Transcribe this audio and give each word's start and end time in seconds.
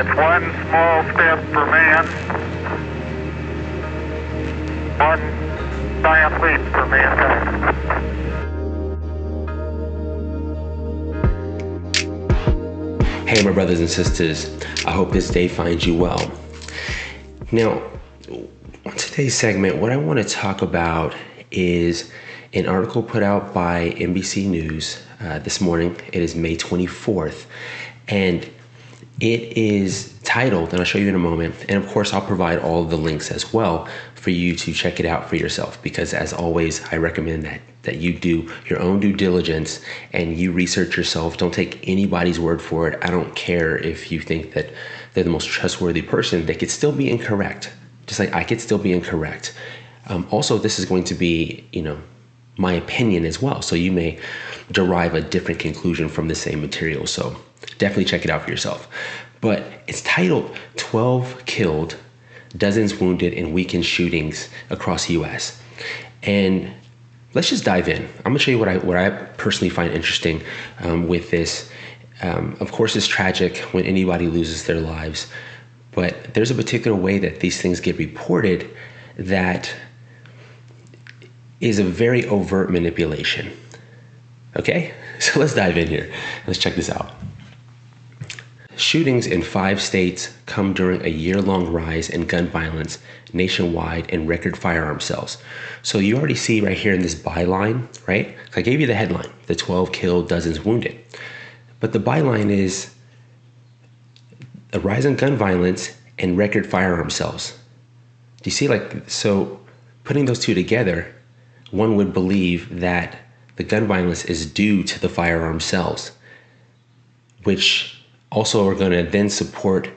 It's 0.00 0.08
one 0.10 0.44
small 0.68 1.02
step 1.12 1.44
for 1.46 1.66
man, 1.66 2.06
one 4.96 5.20
giant 6.02 6.34
leap 6.40 6.60
for 6.72 6.86
mankind. 6.86 7.58
Hey, 13.28 13.42
my 13.42 13.50
brothers 13.50 13.80
and 13.80 13.90
sisters, 13.90 14.48
I 14.86 14.92
hope 14.92 15.10
this 15.10 15.30
day 15.30 15.48
finds 15.48 15.84
you 15.84 15.96
well. 15.96 16.30
Now, 17.50 17.82
on 18.86 18.92
today's 18.96 19.34
segment, 19.34 19.78
what 19.78 19.90
I 19.90 19.96
want 19.96 20.20
to 20.20 20.24
talk 20.24 20.62
about 20.62 21.16
is 21.50 22.12
an 22.52 22.66
article 22.68 23.02
put 23.02 23.24
out 23.24 23.52
by 23.52 23.90
NBC 23.96 24.46
News 24.46 25.02
uh, 25.20 25.40
this 25.40 25.60
morning. 25.60 25.96
It 26.12 26.22
is 26.22 26.36
May 26.36 26.56
24th, 26.56 27.46
and 28.06 28.48
it 29.20 29.56
is 29.56 30.14
titled, 30.22 30.70
and 30.70 30.78
I'll 30.78 30.84
show 30.84 30.98
you 30.98 31.08
in 31.08 31.14
a 31.14 31.18
moment. 31.18 31.54
And 31.68 31.82
of 31.82 31.90
course, 31.90 32.12
I'll 32.12 32.22
provide 32.22 32.58
all 32.60 32.84
the 32.84 32.96
links 32.96 33.30
as 33.30 33.52
well 33.52 33.88
for 34.14 34.30
you 34.30 34.54
to 34.54 34.72
check 34.72 35.00
it 35.00 35.06
out 35.06 35.28
for 35.28 35.36
yourself. 35.36 35.82
Because 35.82 36.14
as 36.14 36.32
always, 36.32 36.84
I 36.92 36.96
recommend 36.96 37.44
that 37.44 37.60
that 37.82 37.96
you 37.96 38.12
do 38.12 38.52
your 38.66 38.80
own 38.80 39.00
due 39.00 39.14
diligence 39.14 39.80
and 40.12 40.36
you 40.36 40.52
research 40.52 40.96
yourself. 40.96 41.38
Don't 41.38 41.54
take 41.54 41.88
anybody's 41.88 42.38
word 42.38 42.60
for 42.60 42.86
it. 42.88 42.98
I 43.02 43.10
don't 43.10 43.34
care 43.34 43.78
if 43.78 44.12
you 44.12 44.20
think 44.20 44.52
that 44.52 44.68
they're 45.14 45.24
the 45.24 45.30
most 45.30 45.48
trustworthy 45.48 46.02
person. 46.02 46.44
They 46.44 46.54
could 46.54 46.70
still 46.70 46.92
be 46.92 47.10
incorrect, 47.10 47.72
just 48.06 48.20
like 48.20 48.34
I 48.34 48.44
could 48.44 48.60
still 48.60 48.78
be 48.78 48.92
incorrect. 48.92 49.54
Um, 50.08 50.28
also, 50.30 50.58
this 50.58 50.78
is 50.78 50.84
going 50.84 51.04
to 51.04 51.14
be, 51.14 51.64
you 51.72 51.82
know, 51.82 51.98
my 52.58 52.72
opinion 52.72 53.24
as 53.24 53.40
well. 53.40 53.62
So 53.62 53.74
you 53.74 53.92
may 53.92 54.18
derive 54.70 55.14
a 55.14 55.22
different 55.22 55.60
conclusion 55.60 56.08
from 56.08 56.28
the 56.28 56.34
same 56.34 56.60
material. 56.60 57.06
So 57.06 57.36
definitely 57.78 58.04
check 58.04 58.24
it 58.24 58.30
out 58.30 58.42
for 58.42 58.50
yourself. 58.50 58.88
But 59.40 59.64
it's 59.86 60.02
titled 60.02 60.56
12 60.76 61.44
Killed, 61.46 61.96
Dozens 62.56 62.98
Wounded 62.98 63.32
in 63.32 63.52
Weekend 63.52 63.86
Shootings 63.86 64.48
Across 64.70 65.06
the 65.06 65.14
US. 65.14 65.60
And 66.22 66.72
let's 67.34 67.48
just 67.48 67.64
dive 67.64 67.88
in. 67.88 68.04
I'm 68.18 68.32
gonna 68.32 68.38
show 68.38 68.50
you 68.50 68.58
what 68.58 68.68
I, 68.68 68.78
what 68.78 68.96
I 68.96 69.10
personally 69.10 69.70
find 69.70 69.92
interesting 69.92 70.42
um, 70.80 71.06
with 71.06 71.30
this. 71.30 71.70
Um, 72.20 72.56
of 72.58 72.72
course, 72.72 72.96
it's 72.96 73.06
tragic 73.06 73.58
when 73.72 73.84
anybody 73.84 74.26
loses 74.26 74.64
their 74.64 74.80
lives, 74.80 75.28
but 75.92 76.34
there's 76.34 76.50
a 76.50 76.54
particular 76.54 76.96
way 76.96 77.18
that 77.18 77.40
these 77.40 77.60
things 77.62 77.78
get 77.78 77.96
reported 77.96 78.68
that 79.16 79.72
is 81.60 81.78
a 81.78 81.84
very 81.84 82.26
overt 82.26 82.70
manipulation. 82.70 83.52
Okay, 84.56 84.92
so 85.20 85.38
let's 85.38 85.54
dive 85.54 85.76
in 85.76 85.86
here. 85.86 86.12
Let's 86.46 86.58
check 86.58 86.74
this 86.74 86.90
out. 86.90 87.12
Shootings 88.78 89.26
in 89.26 89.42
five 89.42 89.82
states 89.82 90.32
come 90.46 90.72
during 90.72 91.04
a 91.04 91.08
year 91.08 91.42
long 91.42 91.66
rise 91.66 92.08
in 92.08 92.28
gun 92.28 92.46
violence 92.46 93.00
nationwide 93.32 94.08
and 94.12 94.28
record 94.28 94.56
firearm 94.56 95.00
sales. 95.00 95.38
So 95.82 95.98
you 95.98 96.16
already 96.16 96.36
see 96.36 96.60
right 96.60 96.78
here 96.78 96.94
in 96.94 97.02
this 97.02 97.16
byline, 97.16 97.88
right? 98.06 98.36
I 98.54 98.62
gave 98.62 98.80
you 98.80 98.86
the 98.86 98.94
headline 98.94 99.32
the 99.48 99.56
12 99.56 99.90
killed, 99.90 100.28
dozens 100.28 100.64
wounded. 100.64 100.96
But 101.80 101.92
the 101.92 101.98
byline 101.98 102.50
is 102.50 102.94
a 104.72 104.78
rise 104.78 105.04
in 105.04 105.16
gun 105.16 105.36
violence 105.36 105.96
and 106.16 106.38
record 106.38 106.64
firearm 106.64 107.10
sales. 107.10 107.58
Do 108.42 108.44
you 108.44 108.52
see, 108.52 108.68
like, 108.68 109.10
so 109.10 109.58
putting 110.04 110.26
those 110.26 110.38
two 110.38 110.54
together, 110.54 111.12
one 111.72 111.96
would 111.96 112.12
believe 112.12 112.78
that 112.78 113.18
the 113.56 113.64
gun 113.64 113.88
violence 113.88 114.24
is 114.24 114.46
due 114.46 114.84
to 114.84 115.00
the 115.00 115.08
firearm 115.08 115.58
sales, 115.58 116.12
which 117.42 117.97
also 118.30 118.66
are 118.68 118.74
going 118.74 118.92
to 118.92 119.02
then 119.02 119.30
support 119.30 119.90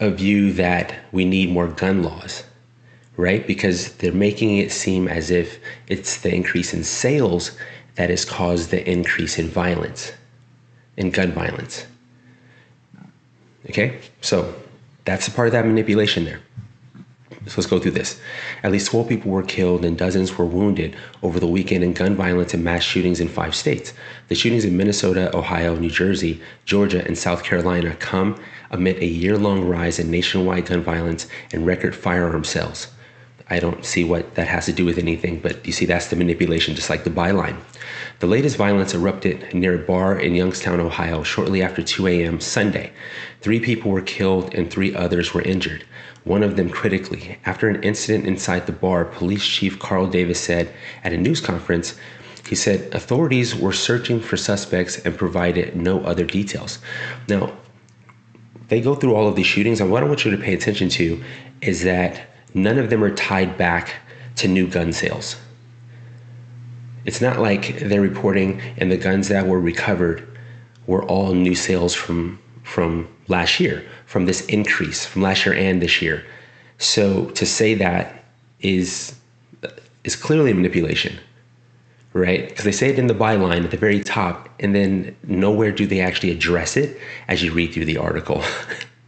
a 0.00 0.10
view 0.10 0.52
that 0.52 0.94
we 1.12 1.24
need 1.24 1.50
more 1.50 1.68
gun 1.68 2.02
laws, 2.02 2.44
right? 3.16 3.46
Because 3.46 3.92
they're 3.94 4.12
making 4.12 4.58
it 4.58 4.70
seem 4.70 5.08
as 5.08 5.30
if 5.30 5.58
it's 5.88 6.20
the 6.20 6.34
increase 6.34 6.74
in 6.74 6.84
sales 6.84 7.56
that 7.94 8.10
has 8.10 8.24
caused 8.24 8.70
the 8.70 8.88
increase 8.90 9.38
in 9.38 9.48
violence, 9.48 10.12
in 10.96 11.10
gun 11.10 11.32
violence. 11.32 11.86
Okay, 13.70 13.98
so 14.20 14.54
that's 15.04 15.28
a 15.28 15.30
part 15.30 15.48
of 15.48 15.52
that 15.52 15.66
manipulation 15.66 16.24
there. 16.24 16.40
So 17.46 17.54
let's 17.56 17.70
go 17.70 17.78
through 17.78 17.92
this. 17.92 18.20
At 18.64 18.72
least 18.72 18.90
12 18.90 19.08
people 19.08 19.30
were 19.30 19.42
killed 19.42 19.84
and 19.84 19.96
dozens 19.96 20.36
were 20.36 20.44
wounded 20.44 20.96
over 21.22 21.38
the 21.38 21.46
weekend 21.46 21.84
in 21.84 21.92
gun 21.92 22.16
violence 22.16 22.54
and 22.54 22.64
mass 22.64 22.82
shootings 22.82 23.20
in 23.20 23.28
five 23.28 23.54
states. 23.54 23.92
The 24.28 24.34
shootings 24.34 24.64
in 24.64 24.76
Minnesota, 24.76 25.34
Ohio, 25.36 25.76
New 25.76 25.90
Jersey, 25.90 26.40
Georgia, 26.64 27.04
and 27.06 27.16
South 27.16 27.44
Carolina 27.44 27.94
come 27.94 28.40
amid 28.70 28.98
a 28.98 29.06
year 29.06 29.38
long 29.38 29.64
rise 29.64 30.00
in 30.00 30.10
nationwide 30.10 30.66
gun 30.66 30.82
violence 30.82 31.28
and 31.52 31.64
record 31.64 31.94
firearm 31.94 32.42
sales. 32.42 32.88
I 33.48 33.60
don't 33.60 33.84
see 33.84 34.02
what 34.02 34.34
that 34.34 34.48
has 34.48 34.66
to 34.66 34.72
do 34.72 34.84
with 34.84 34.98
anything, 34.98 35.38
but 35.38 35.64
you 35.64 35.72
see, 35.72 35.86
that's 35.86 36.08
the 36.08 36.16
manipulation, 36.16 36.74
just 36.74 36.90
like 36.90 37.04
the 37.04 37.10
byline. 37.10 37.56
The 38.18 38.26
latest 38.26 38.56
violence 38.56 38.92
erupted 38.92 39.54
near 39.54 39.76
a 39.76 39.86
bar 39.86 40.18
in 40.18 40.34
Youngstown, 40.34 40.80
Ohio, 40.80 41.22
shortly 41.22 41.62
after 41.62 41.80
2 41.80 42.08
a.m. 42.08 42.40
Sunday. 42.40 42.92
Three 43.42 43.60
people 43.60 43.92
were 43.92 44.00
killed 44.00 44.52
and 44.52 44.68
three 44.68 44.96
others 44.96 45.32
were 45.32 45.42
injured, 45.42 45.84
one 46.26 46.42
of 46.42 46.56
them 46.56 46.68
critically. 46.68 47.38
After 47.46 47.68
an 47.68 47.82
incident 47.84 48.26
inside 48.26 48.66
the 48.66 48.72
bar, 48.72 49.04
Police 49.04 49.46
Chief 49.46 49.78
Carl 49.78 50.08
Davis 50.08 50.40
said 50.40 50.74
at 51.04 51.12
a 51.12 51.16
news 51.16 51.40
conference, 51.40 51.94
he 52.48 52.56
said 52.56 52.92
authorities 52.92 53.54
were 53.54 53.72
searching 53.72 54.20
for 54.20 54.36
suspects 54.36 54.98
and 54.98 55.16
provided 55.16 55.76
no 55.76 56.00
other 56.00 56.24
details. 56.24 56.80
Now, 57.28 57.56
they 58.68 58.80
go 58.80 58.96
through 58.96 59.14
all 59.14 59.28
of 59.28 59.36
these 59.36 59.46
shootings, 59.46 59.80
and 59.80 59.90
what 59.90 60.02
I 60.02 60.06
want 60.06 60.24
you 60.24 60.32
to 60.32 60.42
pay 60.42 60.52
attention 60.52 60.88
to 60.90 61.22
is 61.60 61.84
that 61.84 62.28
none 62.54 62.78
of 62.78 62.90
them 62.90 63.04
are 63.04 63.14
tied 63.14 63.56
back 63.56 63.94
to 64.36 64.48
new 64.48 64.66
gun 64.66 64.92
sales. 64.92 65.36
It's 67.04 67.20
not 67.20 67.38
like 67.38 67.78
they're 67.78 68.00
reporting 68.00 68.60
and 68.78 68.90
the 68.90 68.96
guns 68.96 69.28
that 69.28 69.46
were 69.46 69.60
recovered 69.60 70.26
were 70.88 71.04
all 71.04 71.34
new 71.34 71.54
sales 71.54 71.94
from 71.94 72.40
from 72.66 73.08
last 73.28 73.60
year, 73.60 73.84
from 74.06 74.26
this 74.26 74.44
increase 74.46 75.06
from 75.06 75.22
last 75.22 75.46
year 75.46 75.54
and 75.54 75.80
this 75.80 76.02
year. 76.02 76.26
So 76.78 77.26
to 77.30 77.46
say 77.46 77.74
that 77.74 78.24
is 78.60 79.14
is 80.04 80.16
clearly 80.16 80.52
manipulation, 80.52 81.18
right? 82.12 82.48
Because 82.48 82.64
they 82.64 82.72
say 82.72 82.88
it 82.90 82.98
in 82.98 83.06
the 83.06 83.14
byline 83.14 83.64
at 83.64 83.70
the 83.70 83.76
very 83.76 84.02
top, 84.02 84.48
and 84.60 84.74
then 84.74 85.16
nowhere 85.24 85.72
do 85.72 85.86
they 85.86 86.00
actually 86.00 86.30
address 86.30 86.76
it 86.76 86.98
as 87.28 87.42
you 87.42 87.52
read 87.52 87.72
through 87.72 87.86
the 87.86 87.98
article. 87.98 88.42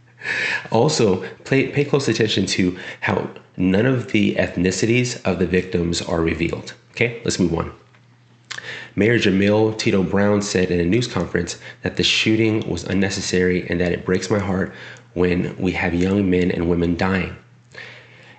also, 0.71 1.23
pay, 1.45 1.69
pay 1.69 1.85
close 1.85 2.09
attention 2.09 2.45
to 2.47 2.77
how 2.99 3.29
none 3.55 3.85
of 3.85 4.11
the 4.11 4.35
ethnicities 4.35 5.23
of 5.25 5.39
the 5.39 5.47
victims 5.47 6.01
are 6.01 6.21
revealed. 6.21 6.73
Okay, 6.91 7.21
let's 7.23 7.39
move 7.39 7.53
on. 7.53 7.71
Mayor 8.99 9.17
Jamael 9.17 9.77
Tito 9.77 10.03
Brown 10.03 10.41
said 10.41 10.69
in 10.71 10.81
a 10.81 10.83
news 10.83 11.07
conference 11.07 11.57
that 11.83 11.95
the 11.95 12.03
shooting 12.03 12.69
was 12.69 12.83
unnecessary 12.83 13.65
and 13.69 13.79
that 13.79 13.93
it 13.93 14.03
breaks 14.03 14.29
my 14.29 14.39
heart 14.39 14.73
when 15.13 15.55
we 15.55 15.71
have 15.71 15.93
young 15.93 16.29
men 16.29 16.51
and 16.51 16.69
women 16.69 16.97
dying. 16.97 17.33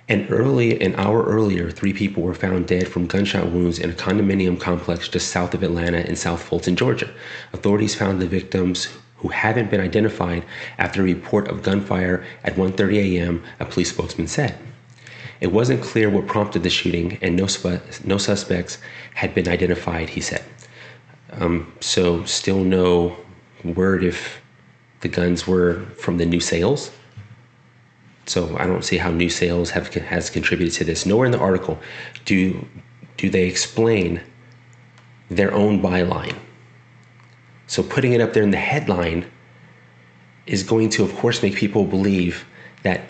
And 0.07 0.29
early, 0.29 0.79
an 0.79 0.93
hour 0.97 1.23
earlier, 1.23 1.71
three 1.71 1.93
people 1.93 2.21
were 2.21 2.35
found 2.35 2.67
dead 2.67 2.87
from 2.87 3.07
gunshot 3.07 3.51
wounds 3.51 3.79
in 3.79 3.89
a 3.89 3.93
condominium 3.93 4.59
complex 4.59 5.07
just 5.07 5.31
south 5.31 5.55
of 5.55 5.63
Atlanta 5.63 6.01
in 6.01 6.15
South 6.15 6.43
Fulton, 6.43 6.75
Georgia. 6.75 7.09
Authorities 7.53 7.95
found 7.95 8.21
the 8.21 8.27
victims 8.27 8.87
who 9.15 9.29
haven't 9.29 9.71
been 9.71 9.81
identified 9.81 10.45
after 10.77 11.01
a 11.01 11.05
report 11.05 11.47
of 11.47 11.63
gunfire 11.63 12.23
at 12.43 12.53
1:30 12.55 13.17
a.m. 13.17 13.43
A 13.59 13.65
police 13.65 13.89
spokesman 13.89 14.27
said. 14.27 14.55
It 15.41 15.51
wasn't 15.51 15.81
clear 15.81 16.07
what 16.09 16.27
prompted 16.27 16.61
the 16.61 16.69
shooting, 16.69 17.17
and 17.23 17.35
no, 17.35 17.47
no 18.03 18.17
suspects 18.19 18.77
had 19.15 19.33
been 19.33 19.47
identified, 19.47 20.09
he 20.09 20.21
said. 20.21 20.43
Um, 21.31 21.73
so, 21.79 22.23
still 22.25 22.63
no 22.63 23.17
word 23.63 24.03
if 24.03 24.39
the 24.99 25.07
guns 25.07 25.47
were 25.47 25.81
from 25.97 26.17
the 26.17 26.25
new 26.27 26.39
sales. 26.39 26.91
So, 28.27 28.55
I 28.57 28.67
don't 28.67 28.83
see 28.83 28.97
how 28.97 29.09
new 29.09 29.29
sales 29.29 29.71
have 29.71 29.91
has 29.93 30.29
contributed 30.29 30.75
to 30.75 30.83
this. 30.83 31.07
Nowhere 31.07 31.25
in 31.25 31.31
the 31.31 31.39
article 31.39 31.79
do 32.25 32.67
do 33.17 33.29
they 33.29 33.47
explain 33.47 34.21
their 35.29 35.53
own 35.53 35.81
byline. 35.81 36.37
So, 37.65 37.81
putting 37.81 38.13
it 38.13 38.21
up 38.21 38.33
there 38.33 38.43
in 38.43 38.51
the 38.51 38.57
headline 38.57 39.25
is 40.45 40.61
going 40.61 40.89
to, 40.89 41.03
of 41.03 41.15
course, 41.15 41.41
make 41.41 41.55
people 41.55 41.85
believe 41.85 42.45
that 42.83 43.01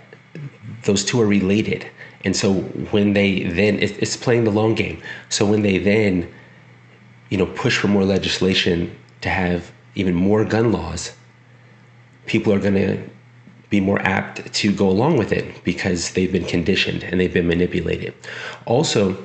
those 0.84 1.04
two 1.04 1.20
are 1.20 1.26
related 1.26 1.90
and 2.24 2.36
so 2.36 2.54
when 2.92 3.14
they 3.14 3.44
then, 3.44 3.80
it's 3.80 4.16
playing 4.16 4.44
the 4.44 4.52
long 4.52 4.76
game. 4.76 5.02
So 5.30 5.46
when 5.46 5.62
they 5.64 5.78
then, 5.78 6.32
you 7.30 7.38
know, 7.38 7.48
push 7.48 7.78
for 7.78 7.88
more 7.88 8.06
legislation 8.06 8.96
to 9.22 9.30
have 9.30 9.72
even 9.96 10.14
more 10.14 10.46
gun 10.46 10.72
laws, 10.72 11.14
people 12.26 12.54
are 12.54 12.60
going 12.60 12.76
to 12.76 13.02
be 13.70 13.80
more 13.80 14.02
apt 14.02 14.54
to 14.54 14.72
go 14.72 14.90
along 14.90 15.18
with 15.18 15.32
it 15.32 15.64
because 15.64 16.12
they've 16.12 16.32
been 16.32 16.46
conditioned 16.46 17.04
and 17.04 17.20
they've 17.20 17.34
been 17.34 17.48
manipulated. 17.48 18.14
Also, 18.66 19.18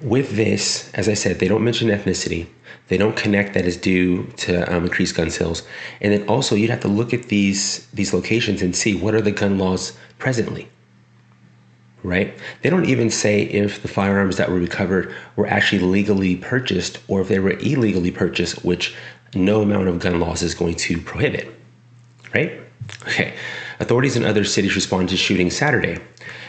with 0.00 0.36
this, 0.36 0.90
as 0.94 1.08
I 1.08 1.14
said, 1.14 1.40
they 1.40 1.48
don't 1.48 1.64
mention 1.64 1.88
ethnicity. 1.88 2.46
They 2.86 2.96
don't 2.96 3.16
connect 3.16 3.54
that 3.54 3.66
is 3.66 3.76
due 3.76 4.24
to 4.38 4.74
um, 4.74 4.84
increased 4.84 5.16
gun 5.16 5.30
sales, 5.30 5.62
and 6.00 6.12
then 6.12 6.26
also 6.28 6.54
you'd 6.54 6.70
have 6.70 6.80
to 6.80 6.88
look 6.88 7.12
at 7.12 7.24
these 7.24 7.86
these 7.92 8.14
locations 8.14 8.62
and 8.62 8.74
see 8.74 8.94
what 8.94 9.14
are 9.14 9.20
the 9.20 9.30
gun 9.30 9.58
laws 9.58 9.92
presently. 10.18 10.68
Right? 12.04 12.34
They 12.62 12.70
don't 12.70 12.86
even 12.86 13.10
say 13.10 13.42
if 13.42 13.82
the 13.82 13.88
firearms 13.88 14.36
that 14.36 14.50
were 14.50 14.58
recovered 14.58 15.14
were 15.36 15.48
actually 15.48 15.80
legally 15.80 16.36
purchased 16.36 17.00
or 17.08 17.20
if 17.20 17.28
they 17.28 17.40
were 17.40 17.58
illegally 17.58 18.12
purchased, 18.12 18.64
which 18.64 18.94
no 19.34 19.62
amount 19.62 19.88
of 19.88 19.98
gun 19.98 20.20
laws 20.20 20.42
is 20.42 20.54
going 20.54 20.76
to 20.76 21.00
prohibit. 21.00 21.52
Right? 22.32 22.60
Okay. 23.02 23.34
Authorities 23.80 24.16
in 24.16 24.24
other 24.24 24.44
cities 24.44 24.74
responded 24.74 25.10
to 25.10 25.16
shooting 25.16 25.50
Saturday. 25.50 25.98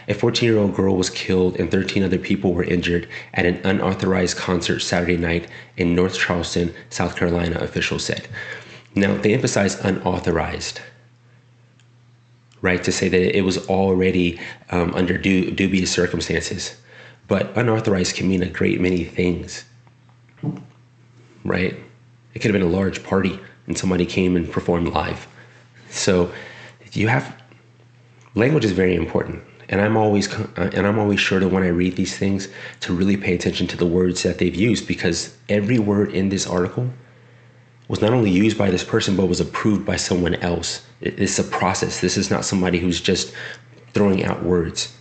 A 0.08 0.14
14 0.14 0.50
year 0.50 0.58
old 0.58 0.76
girl 0.76 0.96
was 0.96 1.10
killed 1.10 1.60
and 1.60 1.70
13 1.70 2.04
other 2.04 2.18
people 2.18 2.54
were 2.54 2.64
injured 2.64 3.08
at 3.36 3.46
an 3.46 3.62
unauthorized 3.64 4.38
concert 4.38 4.80
Saturday 4.80 5.18
night 5.18 5.48
in 5.78 5.94
North 5.94 6.18
Charleston, 6.18 6.74
South 6.90 7.16
Carolina, 7.16 7.60
officials 7.60 8.06
said. 8.06 8.28
Now, 8.96 9.16
they 9.16 9.36
emphasize 9.36 9.80
unauthorized, 9.80 10.82
right, 12.62 12.84
to 12.84 12.92
say 12.92 13.08
that 13.10 13.38
it 13.38 13.42
was 13.42 13.68
already 13.68 14.40
um, 14.72 14.94
under 14.94 15.18
du- 15.18 15.52
dubious 15.52 15.92
circumstances. 15.92 16.76
But 17.28 17.56
unauthorized 17.56 18.16
can 18.16 18.28
mean 18.28 18.42
a 18.42 18.50
great 18.50 18.82
many 18.82 19.04
things, 19.04 19.66
right? 21.44 21.76
It 22.34 22.40
could 22.40 22.52
have 22.52 22.60
been 22.60 22.70
a 22.70 22.78
large 22.78 23.04
party 23.04 23.40
and 23.68 23.78
somebody 23.78 24.06
came 24.06 24.36
and 24.36 24.52
performed 24.52 24.90
live. 24.90 25.28
So 25.90 26.32
you 26.94 27.08
have 27.08 27.40
language 28.36 28.66
is 28.66 28.72
very 28.72 28.96
important 28.96 29.44
and 29.70 29.80
I'm 29.80 29.96
always 29.96 30.34
uh, 30.34 30.72
and 30.74 30.86
I'm 30.86 31.00
always 31.00 31.20
sure 31.20 31.40
to 31.40 31.48
when 31.48 31.64
I 31.64 31.68
read 31.68 31.96
these 31.96 32.18
things 32.18 32.50
to 32.82 32.94
really 32.94 33.16
pay 33.16 33.36
attention 33.36 33.68
to 33.68 33.78
the 33.78 33.86
words 33.86 34.24
that 34.24 34.40
they've 34.40 34.56
used 34.56 34.88
because 34.88 35.38
every 35.48 35.80
word 35.80 36.12
in 36.12 36.30
this 36.30 36.48
article 36.48 36.90
was 37.90 38.00
not 38.02 38.14
only 38.14 38.30
used 38.30 38.58
by 38.58 38.70
this 38.70 38.84
person 38.84 39.18
but 39.18 39.26
was 39.26 39.42
approved 39.42 39.86
by 39.86 39.98
someone 39.98 40.36
else. 40.36 40.86
It's 41.02 41.40
a 41.40 41.44
process. 41.44 42.00
This 42.00 42.16
is 42.16 42.30
not 42.30 42.46
somebody 42.46 42.80
who's 42.80 43.02
just 43.02 43.34
throwing 43.94 44.24
out 44.24 44.44
words. 44.44 44.96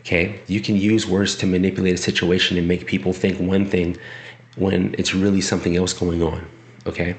Okay? 0.00 0.40
You 0.46 0.60
can 0.60 0.76
use 0.76 1.06
words 1.06 1.36
to 1.36 1.46
manipulate 1.46 1.94
a 1.94 1.98
situation 1.98 2.56
and 2.56 2.66
make 2.66 2.86
people 2.86 3.12
think 3.12 3.38
one 3.38 3.66
thing 3.66 3.98
when 4.56 4.94
it's 4.96 5.14
really 5.14 5.40
something 5.40 5.76
else 5.76 5.92
going 5.92 6.22
on. 6.22 6.48
Okay? 6.86 7.16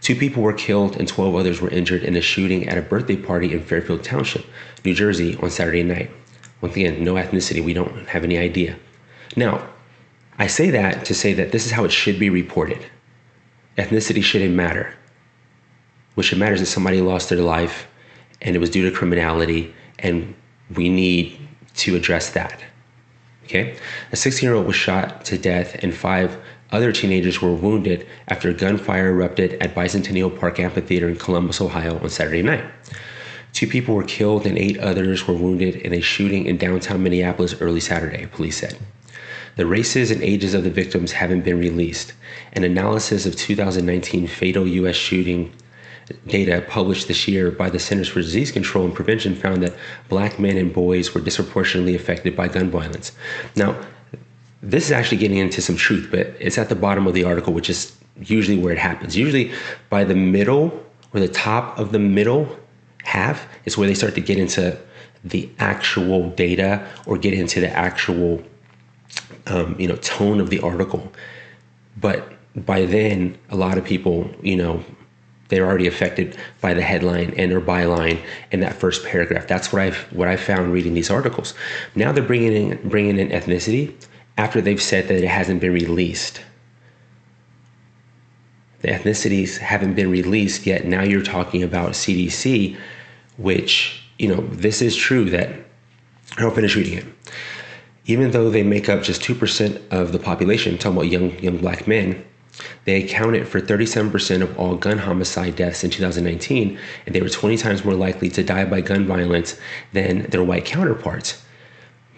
Two 0.00 0.14
people 0.14 0.42
were 0.42 0.54
killed 0.54 0.96
and 0.96 1.06
12 1.06 1.34
others 1.34 1.60
were 1.60 1.68
injured 1.68 2.04
in 2.04 2.16
a 2.16 2.20
shooting 2.20 2.68
at 2.68 2.78
a 2.78 2.82
birthday 2.82 3.16
party 3.16 3.52
in 3.52 3.62
Fairfield 3.62 4.02
Township, 4.02 4.46
New 4.84 4.94
Jersey 4.94 5.36
on 5.42 5.50
Saturday 5.50 5.82
night. 5.82 6.10
Once 6.60 6.76
again, 6.76 7.02
no 7.02 7.14
ethnicity, 7.14 7.62
we 7.62 7.74
don't 7.74 8.08
have 8.08 8.24
any 8.24 8.38
idea. 8.38 8.76
Now, 9.36 9.68
I 10.38 10.46
say 10.46 10.70
that 10.70 11.04
to 11.06 11.14
say 11.14 11.32
that 11.34 11.52
this 11.52 11.66
is 11.66 11.72
how 11.72 11.84
it 11.84 11.92
should 11.92 12.18
be 12.18 12.30
reported. 12.30 12.86
Ethnicity 13.80 14.22
shouldn't 14.22 14.54
matter. 14.54 14.94
What 16.14 16.26
should 16.26 16.38
matter 16.38 16.52
is 16.54 16.60
that 16.60 16.66
somebody 16.66 17.00
lost 17.00 17.30
their 17.30 17.40
life 17.40 17.88
and 18.42 18.54
it 18.54 18.58
was 18.58 18.70
due 18.70 18.88
to 18.88 18.94
criminality, 18.94 19.74
and 19.98 20.34
we 20.74 20.88
need 20.88 21.38
to 21.76 21.96
address 21.96 22.30
that. 22.30 22.62
Okay? 23.44 23.76
A 24.12 24.16
16 24.16 24.46
year 24.46 24.54
old 24.54 24.66
was 24.66 24.76
shot 24.76 25.24
to 25.26 25.38
death, 25.38 25.76
and 25.82 25.94
five 25.94 26.38
other 26.72 26.92
teenagers 26.92 27.42
were 27.42 27.52
wounded 27.52 28.06
after 28.28 28.52
gunfire 28.52 29.10
erupted 29.10 29.54
at 29.62 29.74
Bicentennial 29.74 30.38
Park 30.38 30.60
Amphitheater 30.60 31.08
in 31.08 31.16
Columbus, 31.16 31.60
Ohio 31.60 31.98
on 31.98 32.08
Saturday 32.08 32.42
night. 32.42 32.64
Two 33.52 33.66
people 33.66 33.94
were 33.94 34.04
killed 34.04 34.46
and 34.46 34.56
eight 34.56 34.78
others 34.78 35.26
were 35.26 35.34
wounded 35.34 35.74
in 35.76 35.92
a 35.92 36.00
shooting 36.00 36.46
in 36.46 36.56
downtown 36.56 37.02
Minneapolis 37.02 37.60
early 37.60 37.80
Saturday, 37.80 38.26
police 38.26 38.58
said. 38.58 38.78
The 39.56 39.66
races 39.66 40.10
and 40.10 40.22
ages 40.22 40.54
of 40.54 40.64
the 40.64 40.70
victims 40.70 41.12
haven't 41.12 41.42
been 41.42 41.58
released. 41.58 42.12
An 42.52 42.64
analysis 42.64 43.26
of 43.26 43.36
2019 43.36 44.26
fatal 44.26 44.66
U.S. 44.66 44.96
shooting 44.96 45.52
data 46.26 46.64
published 46.68 47.08
this 47.08 47.28
year 47.28 47.50
by 47.50 47.70
the 47.70 47.78
Centers 47.78 48.08
for 48.08 48.20
Disease 48.20 48.50
Control 48.50 48.84
and 48.84 48.94
Prevention 48.94 49.34
found 49.34 49.62
that 49.62 49.74
black 50.08 50.38
men 50.38 50.56
and 50.56 50.72
boys 50.72 51.14
were 51.14 51.20
disproportionately 51.20 51.94
affected 51.94 52.36
by 52.36 52.48
gun 52.48 52.70
violence. 52.70 53.12
Now, 53.56 53.80
this 54.62 54.86
is 54.86 54.92
actually 54.92 55.18
getting 55.18 55.38
into 55.38 55.62
some 55.62 55.76
truth, 55.76 56.08
but 56.10 56.34
it's 56.38 56.58
at 56.58 56.68
the 56.68 56.74
bottom 56.74 57.06
of 57.06 57.14
the 57.14 57.24
article, 57.24 57.52
which 57.52 57.70
is 57.70 57.96
usually 58.20 58.58
where 58.58 58.72
it 58.72 58.78
happens. 58.78 59.16
Usually 59.16 59.52
by 59.88 60.04
the 60.04 60.14
middle 60.14 60.84
or 61.14 61.20
the 61.20 61.28
top 61.28 61.78
of 61.78 61.92
the 61.92 61.98
middle 61.98 62.56
half 63.04 63.46
is 63.64 63.78
where 63.78 63.88
they 63.88 63.94
start 63.94 64.14
to 64.14 64.20
get 64.20 64.38
into 64.38 64.78
the 65.24 65.48
actual 65.58 66.30
data 66.30 66.86
or 67.06 67.16
get 67.16 67.34
into 67.34 67.60
the 67.60 67.70
actual 67.70 68.42
um, 69.46 69.76
you 69.78 69.88
know 69.88 69.96
tone 69.96 70.40
of 70.40 70.50
the 70.50 70.60
article. 70.60 71.12
But 72.00 72.32
by 72.56 72.86
then, 72.86 73.38
a 73.50 73.56
lot 73.56 73.78
of 73.78 73.84
people, 73.84 74.30
you 74.42 74.56
know, 74.56 74.82
they're 75.48 75.66
already 75.66 75.86
affected 75.86 76.36
by 76.60 76.74
the 76.74 76.82
headline 76.82 77.34
and 77.36 77.50
their 77.50 77.60
byline 77.60 78.22
in 78.52 78.60
that 78.60 78.74
first 78.74 79.04
paragraph. 79.04 79.46
That's 79.46 79.72
what 79.72 79.82
I've 79.82 79.96
what 80.12 80.28
I 80.28 80.36
found 80.36 80.72
reading 80.72 80.94
these 80.94 81.10
articles. 81.10 81.54
Now 81.94 82.12
they're 82.12 82.22
bringing 82.22 82.52
in 82.52 82.88
bringing 82.88 83.18
in 83.18 83.28
ethnicity 83.28 83.94
after 84.38 84.60
they've 84.60 84.82
said 84.82 85.08
that 85.08 85.22
it 85.22 85.28
hasn't 85.28 85.60
been 85.60 85.72
released. 85.72 86.40
The 88.80 88.88
ethnicities 88.88 89.58
haven't 89.58 89.94
been 89.94 90.10
released 90.10 90.66
yet. 90.66 90.86
Now 90.86 91.02
you're 91.02 91.22
talking 91.22 91.62
about 91.62 91.90
CDC, 91.90 92.78
which, 93.36 94.02
you 94.18 94.34
know, 94.34 94.40
this 94.46 94.80
is 94.80 94.96
true 94.96 95.28
that 95.30 95.50
I'll 96.38 96.50
finish 96.50 96.76
reading 96.76 96.98
it. 96.98 97.04
Even 98.10 98.32
though 98.32 98.50
they 98.50 98.64
make 98.64 98.88
up 98.88 99.04
just 99.04 99.22
2% 99.22 99.80
of 99.92 100.10
the 100.10 100.18
population, 100.18 100.76
talking 100.76 100.96
about 100.96 101.08
young, 101.08 101.38
young 101.38 101.58
black 101.58 101.86
men, 101.86 102.24
they 102.84 103.04
accounted 103.04 103.46
for 103.46 103.60
37% 103.60 104.42
of 104.42 104.58
all 104.58 104.74
gun 104.74 104.98
homicide 104.98 105.54
deaths 105.54 105.84
in 105.84 105.90
2019, 105.90 106.76
and 107.06 107.14
they 107.14 107.22
were 107.22 107.28
20 107.28 107.56
times 107.56 107.84
more 107.84 107.94
likely 107.94 108.28
to 108.30 108.42
die 108.42 108.64
by 108.64 108.80
gun 108.80 109.06
violence 109.06 109.60
than 109.92 110.22
their 110.30 110.42
white 110.42 110.64
counterparts. 110.64 111.40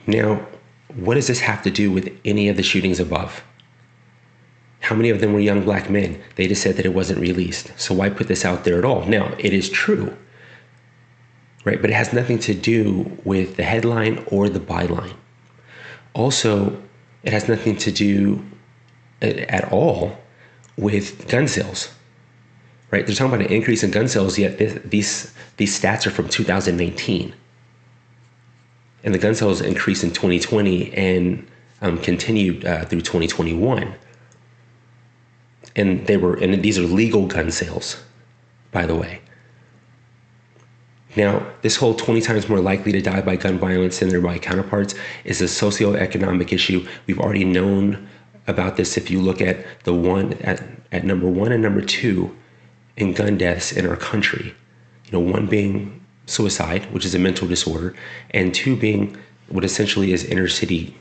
Now, 0.07 0.47
what 0.95 1.17
does 1.17 1.27
this 1.27 1.41
have 1.41 1.63
to 1.65 1.71
do 1.71 1.93
with 1.93 2.11
any 2.25 2.49
of 2.49 2.57
the 2.57 2.63
shootings 2.63 2.99
above? 2.99 3.45
How 4.81 4.97
many 4.97 5.11
of 5.11 5.21
them 5.21 5.35
were 5.35 5.41
young 5.41 5.63
black 5.63 5.91
men? 5.91 6.19
They 6.37 6.49
just 6.49 6.63
said 6.63 6.77
that 6.77 6.87
it 6.87 6.95
wasn't 6.95 7.21
released. 7.21 7.71
So 7.79 7.95
why 7.95 8.09
put 8.09 8.29
this 8.29 8.47
out 8.47 8.65
there 8.65 8.79
at 8.79 8.87
all? 8.87 9.05
Now, 9.05 9.35
it 9.39 9.53
is 9.53 9.69
true, 9.69 10.17
right? 11.67 11.83
But 11.83 11.91
it 11.91 11.97
has 11.97 12.15
nothing 12.15 12.39
to 12.39 12.55
do 12.55 13.15
with 13.25 13.57
the 13.57 13.65
headline 13.65 14.25
or 14.29 14.49
the 14.49 14.59
byline. 14.59 15.17
Also, 16.15 16.83
it 17.23 17.33
has 17.33 17.49
nothing 17.49 17.77
to 17.77 17.91
do 17.91 18.45
at 19.21 19.71
all 19.73 20.17
with 20.77 21.29
gun 21.29 21.47
sales, 21.47 21.93
right? 22.91 23.07
They're 23.07 23.15
talking 23.15 23.35
about 23.35 23.47
an 23.47 23.53
increase 23.53 23.83
in 23.83 23.91
gun 23.91 24.09
sales, 24.09 24.39
yet 24.39 24.59
this, 24.59 24.79
these 24.85 25.35
these 25.57 25.79
stats 25.79 26.07
are 26.07 26.11
from 26.11 26.29
2019 26.29 27.35
and 29.05 29.15
the 29.15 29.19
gun 29.19 29.35
sales 29.35 29.61
increased 29.61 30.05
in 30.05 30.11
2020 30.11 30.93
and 30.95 31.47
um, 31.81 31.99
continued 31.99 32.65
uh, 32.65 32.85
through 32.85 33.01
2021. 33.01 33.95
And 35.75 36.07
they 36.07 36.17
were, 36.17 36.35
and 36.37 36.63
these 36.63 36.79
are 36.79 36.83
legal 36.83 37.27
gun 37.27 37.51
sales, 37.51 38.03
by 38.71 38.87
the 38.87 38.95
way. 38.95 39.21
Now, 41.15 41.47
this 41.61 41.77
whole 41.77 41.95
20 41.95 42.21
times 42.23 42.49
more 42.49 42.61
likely 42.61 42.93
to 42.93 43.03
die 43.03 43.21
by 43.21 43.37
gun 43.37 43.59
violence 43.59 43.99
than 43.99 44.09
their 44.09 44.21
white 44.21 44.43
counterparts 44.43 44.95
is 45.25 45.43
a 45.43 45.45
socioeconomic 45.45 46.53
issue. 46.53 46.87
We've 47.07 47.21
already 47.21 47.45
known 47.45 48.09
about 48.47 48.77
this 48.77 48.97
if 48.97 49.11
you 49.11 49.21
look 49.21 49.41
at 49.41 49.65
the 49.85 49.95
one 49.95 50.33
at, 50.41 50.63
at 50.91 51.05
number 51.05 51.29
one 51.29 51.53
and 51.53 51.63
number 51.63 51.83
two 51.83 52.35
in 52.97 53.13
gun 53.13 53.37
deaths 53.37 53.73
in 53.73 53.87
our 53.87 53.97
country. 53.97 54.55
You 55.07 55.13
know, 55.13 55.21
one 55.21 55.47
being 55.47 56.01
suicide, 56.27 56.91
which 56.93 57.05
is 57.05 57.15
a 57.15 57.19
mental 57.19 57.47
disorder, 57.47 57.95
and 58.31 58.55
two 58.55 58.77
being 58.77 59.17
what 59.49 59.65
essentially 59.65 60.13
is 60.13 60.25
inner 60.25 60.49
city 60.49 60.97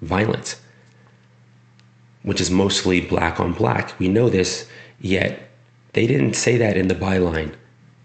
violence, 0.00 0.60
which 2.22 2.40
is 2.40 2.50
mostly 2.50 3.00
black 3.00 3.38
on 3.38 3.52
black. 3.52 3.98
We 4.00 4.08
know 4.08 4.28
this, 4.28 4.68
yet 5.00 5.50
they 5.92 6.06
didn't 6.06 6.34
say 6.34 6.56
that 6.56 6.76
in 6.76 6.88
the 6.88 6.94
byline. 6.94 7.54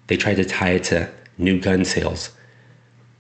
They 0.06 0.18
tried 0.18 0.36
to 0.36 0.46
tie 0.46 0.72
it 0.72 0.84
to 0.86 1.12
new 1.38 1.60
gun 1.60 1.86
sales. 1.86 2.32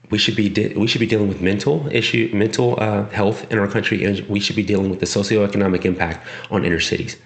We 0.09 0.17
should 0.17 0.35
be 0.35 0.49
de- 0.49 0.73
we 0.75 0.87
should 0.87 1.01
be 1.01 1.07
dealing 1.07 1.27
with 1.27 1.41
mental 1.41 1.87
issue, 1.91 2.29
mental 2.33 2.79
uh, 2.79 3.09
health 3.09 3.51
in 3.51 3.59
our 3.59 3.67
country, 3.67 4.03
and 4.05 4.19
we 4.29 4.39
should 4.39 4.55
be 4.55 4.63
dealing 4.63 4.89
with 4.89 4.99
the 4.99 5.05
socioeconomic 5.05 5.83
impact 5.85 6.25
on 6.49 6.63
inner 6.63 6.79
cities. 6.79 7.17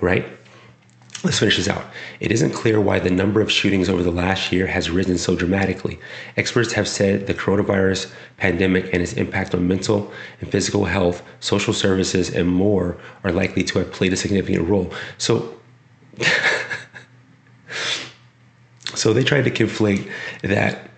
Right? 0.00 0.24
Let's 1.24 1.40
finish 1.40 1.56
this 1.56 1.68
out. 1.68 1.84
It 2.20 2.30
isn't 2.30 2.52
clear 2.52 2.80
why 2.80 3.00
the 3.00 3.10
number 3.10 3.40
of 3.40 3.50
shootings 3.50 3.88
over 3.88 4.04
the 4.04 4.10
last 4.10 4.52
year 4.52 4.68
has 4.68 4.88
risen 4.88 5.18
so 5.18 5.34
dramatically. 5.34 5.98
Experts 6.36 6.72
have 6.74 6.86
said 6.86 7.26
the 7.26 7.34
coronavirus 7.34 8.12
pandemic 8.36 8.94
and 8.94 9.02
its 9.02 9.14
impact 9.14 9.52
on 9.52 9.66
mental 9.66 10.12
and 10.40 10.48
physical 10.48 10.84
health, 10.84 11.24
social 11.40 11.74
services, 11.74 12.32
and 12.32 12.48
more 12.48 12.98
are 13.24 13.32
likely 13.32 13.64
to 13.64 13.80
have 13.80 13.90
played 13.90 14.12
a 14.12 14.16
significant 14.16 14.68
role. 14.68 14.94
So, 15.18 15.58
so 19.08 19.14
they 19.14 19.24
tried 19.24 19.44
to 19.46 19.50
conflate 19.50 20.06
that 20.42 20.90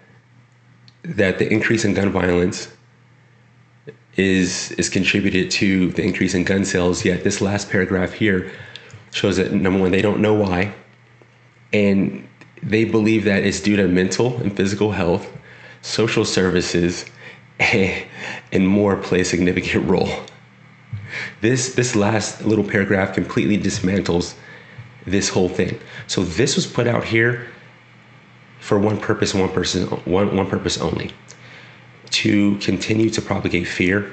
that 1.05 1.39
the 1.39 1.49
increase 1.49 1.85
in 1.85 1.95
gun 1.95 2.11
violence 2.11 2.67
is 4.17 4.73
is 4.73 4.89
contributed 4.89 5.49
to 5.49 5.93
the 5.93 6.03
increase 6.03 6.35
in 6.35 6.43
gun 6.43 6.65
sales. 6.65 7.05
Yet 7.05 7.23
this 7.23 7.41
last 7.41 7.71
paragraph 7.71 8.13
here 8.13 8.51
shows 9.13 9.37
that 9.37 9.53
number 9.53 9.79
one, 9.79 9.93
they 9.93 10.03
don't 10.03 10.19
know 10.19 10.35
why, 10.35 10.75
and 11.73 12.27
they 12.65 12.85
believe 12.85 13.23
that 13.27 13.45
it's 13.45 13.61
due 13.61 13.77
to 13.77 13.87
mental 13.87 14.39
and 14.39 14.57
physical 14.57 14.91
health, 14.91 15.31
social 15.81 16.25
services, 16.25 17.07
and 17.61 18.67
more 18.67 18.97
play 18.97 19.21
a 19.21 19.25
significant 19.25 19.89
role. 19.89 20.11
This 21.43 21.77
this 21.77 21.95
last 21.95 22.45
little 22.45 22.65
paragraph 22.65 23.15
completely 23.15 23.57
dismantles 23.57 24.35
this 25.07 25.29
whole 25.29 25.49
thing. 25.49 25.79
So 26.09 26.25
this 26.25 26.57
was 26.57 26.67
put 26.67 26.89
out 26.89 27.05
here 27.05 27.47
for 28.61 28.79
one 28.79 28.99
purpose, 28.99 29.35
one 29.35 29.49
person, 29.49 29.87
one 30.05 30.37
one 30.37 30.49
purpose 30.49 30.79
only, 30.79 31.11
to 32.11 32.57
continue 32.59 33.11
to 33.11 33.23
propagate 33.23 33.67
fear, 33.67 34.13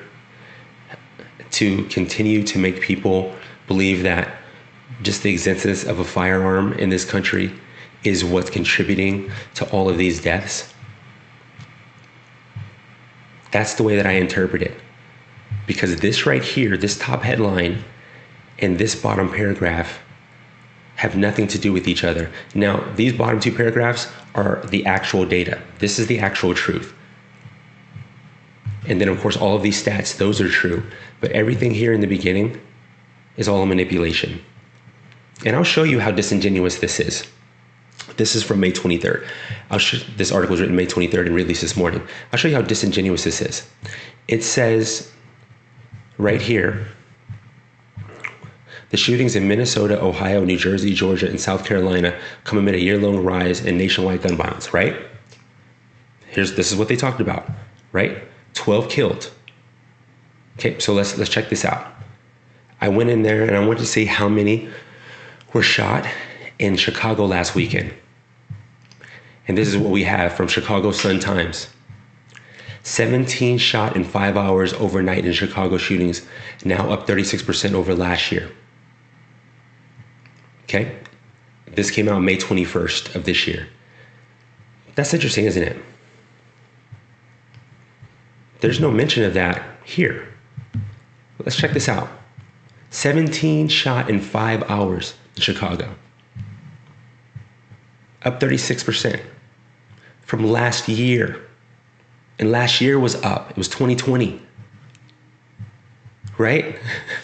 to 1.52 1.84
continue 1.86 2.44
to 2.44 2.58
make 2.58 2.82
people 2.82 3.34
believe 3.68 4.04
that 4.04 4.38
just 5.04 5.24
the 5.24 5.32
existence 5.32 5.84
of 5.84 6.00
a 6.00 6.04
firearm 6.04 6.74
in 6.74 6.90
this 6.90 7.06
country 7.06 7.52
is 8.04 8.24
what's 8.24 8.50
contributing 8.50 9.30
to 9.54 9.70
all 9.70 9.90
of 9.90 9.98
these 9.98 10.22
deaths. 10.22 10.74
That's 13.52 13.74
the 13.76 13.84
way 13.84 13.96
that 13.96 14.06
I 14.06 14.14
interpret 14.14 14.62
it. 14.62 14.80
Because 15.66 15.98
this 15.98 16.26
right 16.26 16.44
here, 16.44 16.78
this 16.78 16.98
top 16.98 17.22
headline 17.22 17.84
and 18.60 18.78
this 18.78 18.96
bottom 18.96 19.30
paragraph 19.30 20.00
have 20.98 21.16
nothing 21.16 21.48
to 21.48 21.60
do 21.60 21.72
with 21.72 21.88
each 21.88 22.04
other. 22.04 22.30
Now, 22.56 22.84
these 22.96 23.14
bottom 23.14 23.40
two 23.40 23.52
paragraphs 23.52 24.08
are 24.34 24.66
the 24.68 24.86
actual 24.86 25.26
data. 25.26 25.62
This 25.78 26.00
is 26.00 26.08
the 26.08 26.20
actual 26.20 26.56
truth. 26.56 26.94
And 28.88 29.00
then, 29.00 29.08
of 29.08 29.20
course, 29.22 29.38
all 29.38 29.56
of 29.56 29.62
these 29.62 29.82
stats, 29.82 30.18
those 30.18 30.42
are 30.42 30.50
true. 30.50 30.84
But 31.22 31.32
everything 31.32 31.72
here 31.72 31.94
in 31.94 32.02
the 32.02 32.08
beginning 32.08 32.60
is 33.38 33.48
all 33.48 33.62
a 33.62 33.66
manipulation. 33.66 34.44
And 35.46 35.56
I'll 35.56 35.64
show 35.64 35.84
you 35.84 36.00
how 36.00 36.10
disingenuous 36.10 36.80
this 36.80 37.00
is. 37.00 37.28
This 38.16 38.36
is 38.36 38.42
from 38.44 38.60
May 38.60 38.72
23rd. 38.72 39.28
Sh- 39.78 40.04
this 40.16 40.32
article 40.32 40.54
was 40.54 40.62
written 40.62 40.76
May 40.76 40.88
23rd 40.88 41.28
and 41.28 41.36
released 41.36 41.62
this 41.62 41.78
morning. 41.78 42.02
I'll 42.34 42.40
show 42.40 42.48
you 42.48 42.56
how 42.56 42.64
disingenuous 42.64 43.24
this 43.24 43.40
is. 43.40 43.70
It 44.28 44.44
says 44.44 45.12
right 46.18 46.42
here 46.42 46.88
the 48.90 48.98
shootings 48.98 49.36
in 49.36 49.48
Minnesota, 49.48 50.02
Ohio, 50.02 50.44
New 50.44 50.58
Jersey, 50.58 50.94
Georgia, 50.94 51.28
and 51.28 51.40
South 51.40 51.66
Carolina 51.66 52.18
come 52.46 52.58
amid 52.58 52.76
a 52.76 52.80
year-long 52.80 53.24
rise 53.24 53.66
in 53.66 53.78
nationwide 53.78 54.22
gun 54.22 54.38
violence, 54.38 54.74
right? 54.74 54.96
Here's 56.28 56.56
this 56.56 56.72
is 56.72 56.78
what 56.78 56.88
they 56.88 56.96
talked 56.96 57.20
about, 57.20 57.50
right? 57.92 58.24
12 58.54 58.90
killed. 58.90 59.32
Okay, 60.58 60.80
so 60.80 60.94
let's 60.94 61.18
let's 61.18 61.30
check 61.30 61.50
this 61.50 61.66
out. 61.66 61.94
I 62.80 62.90
went 62.90 63.10
in 63.10 63.24
there 63.24 63.44
and 63.44 63.56
I 63.56 63.66
wanted 63.66 63.80
to 63.80 63.86
see 63.86 64.06
how 64.06 64.30
many 64.30 64.70
were 65.54 65.64
shot 65.64 66.08
in 66.60 66.78
Chicago 66.78 67.26
last 67.26 67.56
weekend. 67.56 67.94
And 69.48 69.58
this 69.58 69.68
is 69.68 69.78
what 69.78 69.92
we 69.92 70.04
have 70.04 70.34
from 70.34 70.48
Chicago 70.48 70.92
Sun 70.92 71.20
Times. 71.20 71.70
17 72.84 73.58
shot 73.58 73.96
in 73.96 74.04
five 74.04 74.38
hours 74.38 74.74
overnight 74.74 75.26
in 75.26 75.34
Chicago 75.34 75.78
shootings, 75.78 76.26
now 76.64 76.90
up 76.90 77.06
36% 77.06 77.74
over 77.74 77.94
last 77.94 78.32
year. 78.32 78.50
Okay? 80.68 81.00
This 81.66 81.92
came 81.92 82.08
out 82.10 82.20
May 82.22 82.38
21st 82.38 83.16
of 83.16 83.26
this 83.26 83.48
year. 83.48 83.68
That's 84.96 85.14
interesting, 85.14 85.46
isn't 85.46 85.64
it? 85.64 85.78
There's 88.60 88.80
no 88.80 88.92
mention 88.92 89.24
of 89.24 89.34
that 89.36 89.64
here. 89.86 90.28
Let's 91.40 91.56
check 91.56 91.72
this 91.72 91.88
out 91.88 92.10
17 92.90 93.68
shot 93.68 94.10
in 94.10 94.20
five 94.20 94.64
hours 94.70 95.14
in 95.36 95.42
Chicago 95.42 95.94
up 98.28 98.40
36% 98.40 99.22
from 100.22 100.46
last 100.46 100.88
year. 100.88 101.42
And 102.40 102.52
last 102.52 102.82
year 102.82 103.00
was 103.00 103.16
up, 103.24 103.50
it 103.50 103.58
was 103.58 103.68
2020. 103.70 104.42
Right? 106.38 106.78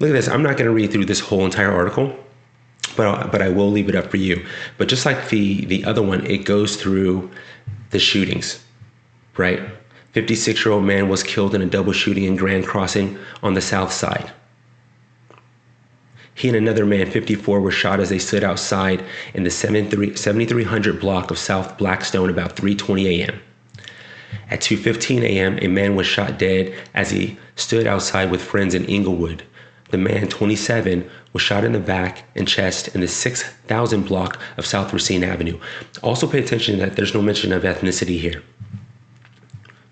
Look 0.00 0.10
at 0.10 0.12
this. 0.12 0.28
I'm 0.28 0.42
not 0.42 0.56
going 0.56 0.66
to 0.66 0.74
read 0.74 0.92
through 0.92 1.06
this 1.06 1.20
whole 1.20 1.44
entire 1.44 1.72
article, 1.72 2.16
but 2.96 3.32
but 3.32 3.42
I 3.42 3.48
will 3.48 3.70
leave 3.70 3.88
it 3.88 3.96
up 3.96 4.10
for 4.10 4.16
you. 4.16 4.46
But 4.76 4.88
just 4.88 5.04
like 5.04 5.28
the 5.28 5.64
the 5.64 5.84
other 5.84 6.02
one, 6.02 6.24
it 6.26 6.44
goes 6.44 6.76
through 6.76 7.30
the 7.90 7.98
shootings, 7.98 8.64
right? 9.36 9.60
56 10.12 10.64
year 10.64 10.72
old 10.72 10.84
man 10.84 11.08
was 11.08 11.22
killed 11.22 11.54
in 11.54 11.62
a 11.62 11.66
double 11.66 11.92
shooting 11.92 12.24
in 12.24 12.36
Grand 12.36 12.66
Crossing 12.66 13.18
on 13.42 13.54
the 13.54 13.60
south 13.60 13.92
side. 13.92 14.32
He 16.34 16.46
and 16.46 16.56
another 16.56 16.86
man, 16.86 17.10
54, 17.10 17.60
were 17.60 17.70
shot 17.72 17.98
as 17.98 18.10
they 18.10 18.18
stood 18.20 18.44
outside 18.44 19.04
in 19.34 19.42
the 19.42 19.50
7300 19.50 21.00
block 21.00 21.32
of 21.32 21.38
South 21.38 21.76
Blackstone 21.76 22.30
about 22.30 22.54
3:20 22.54 23.06
a.m. 23.06 23.40
At 24.48 24.60
2:15 24.60 25.22
a.m., 25.22 25.58
a 25.60 25.66
man 25.66 25.96
was 25.96 26.06
shot 26.06 26.38
dead 26.38 26.72
as 26.94 27.10
he 27.10 27.36
stood 27.56 27.88
outside 27.88 28.30
with 28.30 28.40
friends 28.40 28.74
in 28.74 28.86
Englewood. 28.86 29.42
The 29.90 29.98
man, 29.98 30.28
27, 30.28 31.08
was 31.32 31.42
shot 31.42 31.64
in 31.64 31.72
the 31.72 31.80
back 31.80 32.24
and 32.36 32.46
chest 32.46 32.88
in 32.88 33.00
the 33.00 33.08
6000 33.08 34.02
block 34.02 34.38
of 34.56 34.66
South 34.66 34.92
Racine 34.92 35.24
Avenue. 35.24 35.58
Also, 36.02 36.26
pay 36.26 36.40
attention 36.40 36.78
that 36.78 36.96
there's 36.96 37.14
no 37.14 37.22
mention 37.22 37.52
of 37.52 37.62
ethnicity 37.62 38.18
here. 38.18 38.42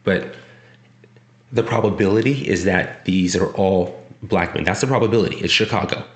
But 0.05 0.35
the 1.53 1.63
probability 1.63 2.47
is 2.47 2.65
that 2.65 3.05
these 3.05 3.35
are 3.35 3.53
all 3.55 4.05
black 4.23 4.55
men. 4.55 4.65
That's 4.65 4.81
the 4.81 4.87
probability. 4.87 5.37
It's 5.39 5.53
Chicago. 5.53 6.07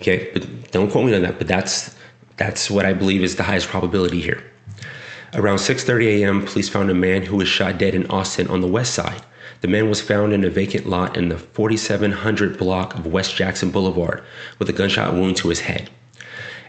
Okay, 0.00 0.30
but 0.32 0.70
don't 0.72 0.90
quote 0.90 1.06
me 1.06 1.14
on 1.14 1.22
that. 1.22 1.38
But 1.38 1.46
that's 1.46 1.94
that's 2.36 2.70
what 2.70 2.86
I 2.86 2.92
believe 2.92 3.22
is 3.22 3.36
the 3.36 3.42
highest 3.42 3.68
probability 3.68 4.20
here. 4.20 4.42
Around 5.34 5.58
6:30 5.58 6.22
a.m., 6.22 6.44
police 6.44 6.68
found 6.68 6.90
a 6.90 6.94
man 6.94 7.22
who 7.22 7.36
was 7.36 7.48
shot 7.48 7.78
dead 7.78 7.94
in 7.94 8.06
Austin 8.10 8.48
on 8.48 8.60
the 8.60 8.66
west 8.66 8.94
side. 8.94 9.22
The 9.62 9.68
man 9.68 9.88
was 9.88 10.00
found 10.00 10.32
in 10.32 10.42
a 10.44 10.50
vacant 10.50 10.88
lot 10.88 11.16
in 11.16 11.28
the 11.28 11.38
4700 11.38 12.58
block 12.58 12.96
of 12.96 13.06
West 13.06 13.36
Jackson 13.36 13.70
Boulevard 13.70 14.24
with 14.58 14.68
a 14.68 14.72
gunshot 14.72 15.14
wound 15.14 15.36
to 15.36 15.50
his 15.50 15.60
head. 15.60 15.88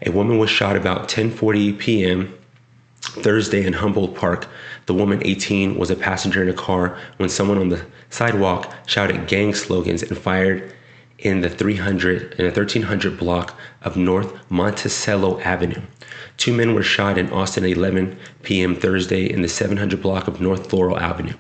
A 0.06 0.12
woman 0.12 0.38
was 0.38 0.52
shot 0.52 0.76
about 0.76 1.10
10:40 1.10 1.80
p.m. 1.80 2.38
Thursday 3.02 3.66
in 3.66 3.74
Humboldt 3.74 4.14
Park. 4.14 4.48
The 4.86 4.94
woman, 4.94 5.24
18, 5.26 5.76
was 5.76 5.90
a 5.90 5.96
passenger 5.96 6.44
in 6.44 6.50
a 6.50 6.54
car 6.54 6.96
when 7.18 7.30
someone 7.30 7.58
on 7.58 7.70
the 7.70 7.84
sidewalk 8.12 8.72
shouted 8.86 9.26
gang 9.26 9.56
slogans 9.56 10.04
and 10.04 10.16
fired 10.16 10.72
in 11.18 11.42
the 11.42 11.50
300 11.50 12.34
in 12.34 12.46
the 12.46 12.52
1300 12.52 13.18
block 13.18 13.58
of 13.82 13.98
North 13.98 14.40
Monticello 14.52 15.40
Avenue. 15.40 15.82
Two 16.38 16.54
men 16.54 16.76
were 16.76 16.84
shot 16.84 17.18
in 17.18 17.32
Austin 17.32 17.64
at 17.64 17.72
11 17.72 18.20
p.m. 18.44 18.76
Thursday 18.76 19.26
in 19.26 19.42
the 19.42 19.48
700 19.48 20.00
block 20.00 20.28
of 20.28 20.40
North 20.40 20.72
Laurel 20.72 21.00
Avenue. 21.00 21.34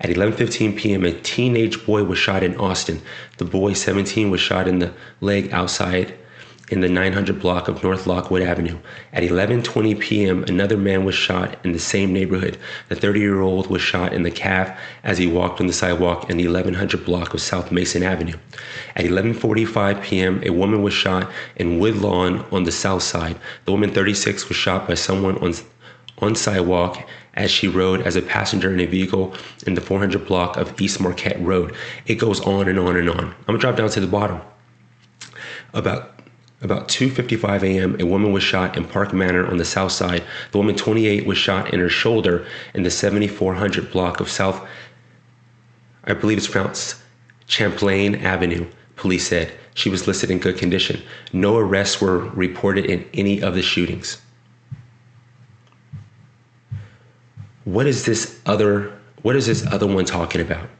At 0.00 0.10
11:15 0.10 0.76
p.m., 0.76 1.04
a 1.04 1.12
teenage 1.12 1.84
boy 1.84 2.04
was 2.04 2.18
shot 2.18 2.42
in 2.42 2.56
Austin. 2.56 3.02
The 3.38 3.44
boy, 3.44 3.72
17, 3.72 4.30
was 4.30 4.40
shot 4.40 4.68
in 4.68 4.78
the 4.78 4.92
leg 5.20 5.52
outside 5.52 6.14
in 6.70 6.80
the 6.80 6.88
900 6.88 7.40
block 7.40 7.66
of 7.66 7.82
North 7.82 8.06
Lockwood 8.06 8.42
Avenue. 8.42 8.78
At 9.12 9.22
11:20 9.22 9.98
p.m., 9.98 10.44
another 10.44 10.76
man 10.76 11.04
was 11.04 11.14
shot 11.14 11.58
in 11.64 11.72
the 11.72 11.78
same 11.78 12.12
neighborhood. 12.12 12.58
The 12.88 12.94
30-year-old 12.94 13.68
was 13.68 13.82
shot 13.82 14.12
in 14.12 14.22
the 14.22 14.30
calf 14.30 14.78
as 15.02 15.18
he 15.18 15.26
walked 15.26 15.60
on 15.60 15.66
the 15.66 15.72
sidewalk 15.72 16.30
in 16.30 16.36
the 16.36 16.46
1100 16.46 17.04
block 17.04 17.34
of 17.34 17.40
South 17.40 17.72
Mason 17.72 18.02
Avenue. 18.02 18.38
At 18.96 19.04
11:45 19.04 20.02
p.m., 20.02 20.42
a 20.44 20.50
woman 20.50 20.82
was 20.82 20.94
shot 20.94 21.30
in 21.56 21.78
Woodlawn 21.78 22.44
on 22.52 22.64
the 22.64 22.72
south 22.72 23.02
side. 23.02 23.38
The 23.64 23.72
woman 23.72 23.90
36 23.90 24.48
was 24.48 24.56
shot 24.56 24.86
by 24.86 24.94
someone 24.94 25.38
on 25.38 25.54
on 26.20 26.34
sidewalk 26.34 27.08
as 27.38 27.50
she 27.50 27.68
rode 27.68 28.02
as 28.02 28.16
a 28.16 28.22
passenger 28.22 28.70
in 28.70 28.80
a 28.80 28.86
vehicle 28.86 29.34
in 29.66 29.72
the 29.72 29.80
400 29.80 30.26
block 30.26 30.58
of 30.58 30.78
East 30.78 31.00
Marquette 31.00 31.40
Road. 31.40 31.74
It 32.06 32.16
goes 32.16 32.40
on 32.40 32.68
and 32.68 32.78
on 32.78 32.96
and 32.96 33.08
on. 33.08 33.24
I'm 33.24 33.44
gonna 33.46 33.58
drop 33.58 33.76
down 33.76 33.88
to 33.88 34.00
the 34.00 34.06
bottom. 34.06 34.42
About 35.72 36.20
about 36.60 36.88
2:55 36.88 37.62
a.m., 37.62 37.96
a 38.00 38.04
woman 38.04 38.32
was 38.32 38.42
shot 38.42 38.76
in 38.76 38.84
Park 38.84 39.14
Manor 39.14 39.46
on 39.46 39.56
the 39.56 39.64
south 39.64 39.92
side. 39.92 40.24
The 40.50 40.58
woman 40.58 40.74
28 40.74 41.24
was 41.24 41.38
shot 41.38 41.72
in 41.72 41.80
her 41.80 41.88
shoulder 41.88 42.44
in 42.74 42.82
the 42.82 42.90
7400 42.90 43.90
block 43.90 44.20
of 44.20 44.28
South 44.28 44.66
I 46.08 46.14
believe 46.14 46.38
it's 46.38 46.48
pronounced 46.48 46.96
Champlain 47.48 48.14
Avenue. 48.14 48.66
Police 48.96 49.28
said 49.28 49.52
she 49.74 49.90
was 49.90 50.06
listed 50.06 50.30
in 50.30 50.38
good 50.38 50.56
condition. 50.56 51.02
No 51.34 51.58
arrests 51.58 52.00
were 52.00 52.18
reported 52.18 52.86
in 52.86 53.04
any 53.12 53.42
of 53.42 53.54
the 53.54 53.60
shootings. 53.60 54.18
What 57.68 57.86
is 57.86 58.06
this 58.06 58.40
other 58.46 58.90
what 59.20 59.36
is 59.36 59.46
this 59.46 59.66
other 59.66 59.86
one 59.86 60.06
talking 60.06 60.40
about? 60.40 60.70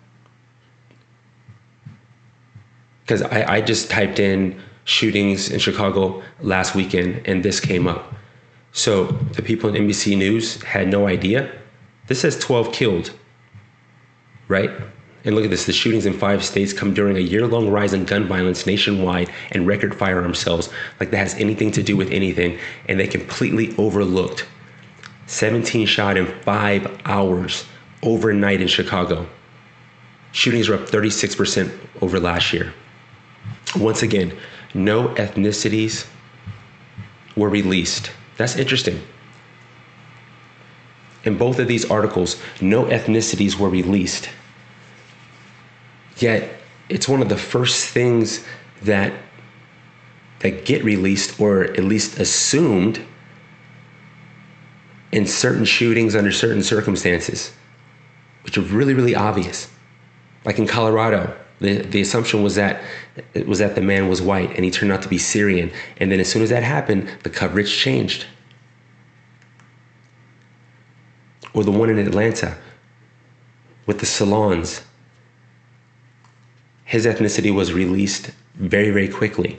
Because 3.03 3.21
I, 3.21 3.57
I 3.57 3.61
just 3.61 3.91
typed 3.91 4.19
in 4.19 4.59
shootings 4.85 5.51
in 5.51 5.59
Chicago 5.59 6.23
last 6.41 6.75
weekend, 6.75 7.27
and 7.27 7.45
this 7.45 7.61
came 7.61 7.87
up. 7.87 8.15
So 8.73 9.05
the 9.37 9.43
people 9.43 9.69
in 9.75 9.87
NBC 9.87 10.17
News 10.17 10.63
had 10.63 10.89
no 10.89 11.07
idea. 11.07 11.53
This 12.07 12.23
says 12.23 12.39
12 12.39 12.73
killed. 12.73 13.11
right? 14.47 14.71
And 15.25 15.35
look 15.35 15.45
at 15.45 15.51
this 15.51 15.67
the 15.67 15.75
shootings 15.75 16.07
in 16.07 16.15
five 16.15 16.43
states 16.43 16.73
come 16.73 16.95
during 16.95 17.19
a 17.19 17.21
year 17.21 17.47
long 17.47 17.69
rise 17.69 17.93
in 17.93 18.07
gun 18.07 18.27
violence 18.27 18.67
nationwide 18.67 19.29
and 19.53 19.67
record 19.67 19.95
firearm 19.95 20.35
sales. 20.35 20.71
Like 21.01 21.11
that 21.11 21.19
has 21.19 21.35
anything 21.35 21.71
to 21.73 21.83
do 21.83 21.99
with 21.99 22.11
anything. 22.13 22.59
And 22.87 22.99
they 22.99 23.09
completely 23.09 23.75
overlooked 23.77 24.47
17 25.29 25.87
shot 25.87 26.17
in 26.17 26.27
five 26.43 27.01
hours 27.05 27.67
overnight 28.03 28.61
in 28.61 28.67
Chicago. 28.67 29.27
Shootings 30.33 30.69
are 30.69 30.75
up 30.75 30.89
36% 30.89 31.71
over 32.01 32.19
last 32.19 32.53
year. 32.53 32.73
Once 33.77 34.03
again, 34.03 34.37
no 34.75 35.09
ethnicities 35.15 36.07
were 37.37 37.51
released. 37.51 38.11
That's 38.39 38.57
interesting. 38.57 39.01
In 41.25 41.37
both 41.37 41.59
of 41.59 41.69
these 41.69 41.91
articles, 41.91 42.41
no 42.61 42.87
ethnicities 42.87 43.59
were 43.59 43.69
released. 43.69 44.31
Yet, 46.17 46.59
it's 46.89 47.07
one 47.07 47.21
of 47.21 47.29
the 47.29 47.37
first 47.37 47.87
things 47.87 48.45
that 48.83 49.13
that 50.41 50.65
get 50.65 50.85
released 50.85 51.41
or 51.41 51.65
at 51.65 51.83
least 51.83 52.19
assumed 52.19 53.05
in 55.13 55.27
certain 55.27 55.65
shootings 55.65 56.15
under 56.15 56.33
certain 56.33 56.63
circumstances, 56.63 57.53
which 58.45 58.59
are 58.59 58.63
really, 58.63 58.95
really 58.95 59.15
obvious. 59.15 59.71
Like 60.45 60.59
in 60.59 60.67
Colorado, 60.67 61.37
the, 61.61 61.79
the 61.79 62.01
assumption 62.01 62.43
was 62.43 62.55
that 62.55 62.83
it 63.35 63.47
was 63.47 63.59
that 63.59 63.75
the 63.75 63.81
man 63.81 64.09
was 64.09 64.23
white 64.23 64.51
and 64.55 64.65
he 64.65 64.71
turned 64.71 64.93
out 64.93 65.03
to 65.03 65.09
be 65.09 65.19
Syrian. 65.19 65.73
And 65.99 66.13
then 66.13 66.21
as 66.21 66.31
soon 66.31 66.43
as 66.43 66.51
that 66.51 66.63
happened, 66.63 67.11
the 67.25 67.31
coverage 67.31 67.75
changed. 67.75 68.27
Or 71.55 71.65
the 71.65 71.73
one 71.73 71.91
in 71.91 71.99
Atlanta 71.99 72.57
with 73.87 73.99
the 73.99 74.07
salons. 74.07 74.83
His 76.85 77.07
ethnicity 77.07 77.53
was 77.53 77.73
released 77.73 78.31
very, 78.55 78.91
very 78.91 79.09
quickly. 79.09 79.59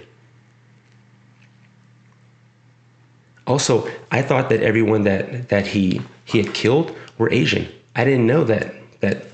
Also, 3.50 3.90
I 4.12 4.22
thought 4.22 4.50
that 4.50 4.62
everyone 4.62 5.04
that, 5.04 5.50
that 5.50 5.66
he 5.66 6.02
he 6.24 6.38
had 6.42 6.54
killed 6.54 6.96
were 7.18 7.32
Asian. 7.34 7.68
I 7.96 8.06
didn't 8.06 8.28
know 8.28 8.44
that 8.44 8.76
that 9.02 9.26